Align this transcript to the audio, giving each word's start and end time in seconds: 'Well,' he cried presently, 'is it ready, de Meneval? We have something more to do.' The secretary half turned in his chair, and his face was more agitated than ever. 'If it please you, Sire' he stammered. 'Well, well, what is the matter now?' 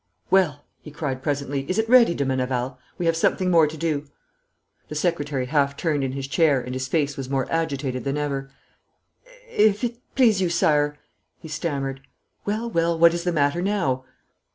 'Well,' 0.31 0.65
he 0.81 0.89
cried 0.89 1.21
presently, 1.21 1.63
'is 1.69 1.77
it 1.77 1.87
ready, 1.87 2.15
de 2.15 2.25
Meneval? 2.25 2.79
We 2.97 3.05
have 3.05 3.15
something 3.15 3.51
more 3.51 3.67
to 3.67 3.77
do.' 3.77 4.07
The 4.89 4.95
secretary 4.95 5.45
half 5.45 5.77
turned 5.77 6.03
in 6.03 6.13
his 6.13 6.27
chair, 6.27 6.59
and 6.59 6.73
his 6.73 6.87
face 6.87 7.17
was 7.17 7.29
more 7.29 7.45
agitated 7.51 8.03
than 8.03 8.17
ever. 8.17 8.49
'If 9.47 9.83
it 9.83 9.99
please 10.15 10.41
you, 10.41 10.49
Sire' 10.49 10.97
he 11.43 11.47
stammered. 11.47 12.01
'Well, 12.45 12.67
well, 12.67 12.97
what 12.97 13.13
is 13.13 13.25
the 13.25 13.31
matter 13.31 13.61
now?' 13.61 14.03